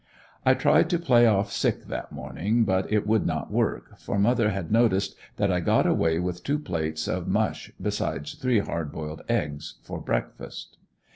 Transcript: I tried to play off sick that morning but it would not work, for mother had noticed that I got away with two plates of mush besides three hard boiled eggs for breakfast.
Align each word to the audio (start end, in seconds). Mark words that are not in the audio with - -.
I 0.43 0.55
tried 0.55 0.89
to 0.89 0.97
play 0.97 1.27
off 1.27 1.51
sick 1.51 1.85
that 1.85 2.11
morning 2.11 2.63
but 2.65 2.91
it 2.91 3.05
would 3.05 3.23
not 3.23 3.51
work, 3.51 3.99
for 3.99 4.17
mother 4.17 4.49
had 4.49 4.71
noticed 4.71 5.15
that 5.37 5.51
I 5.51 5.59
got 5.59 5.85
away 5.85 6.17
with 6.17 6.43
two 6.43 6.57
plates 6.57 7.07
of 7.07 7.27
mush 7.27 7.71
besides 7.79 8.33
three 8.33 8.61
hard 8.61 8.91
boiled 8.91 9.21
eggs 9.29 9.75
for 9.83 10.01
breakfast. 10.01 10.77